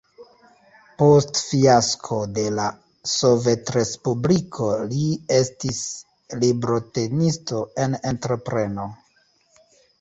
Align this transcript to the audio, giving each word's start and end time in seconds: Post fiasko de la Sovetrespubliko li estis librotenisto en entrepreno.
Post 1.01 1.41
fiasko 1.49 2.17
de 2.37 2.45
la 2.61 2.65
Sovetrespubliko 3.11 4.71
li 4.95 5.05
estis 5.39 5.85
librotenisto 6.47 7.63
en 7.87 8.03
entrepreno. 8.17 8.91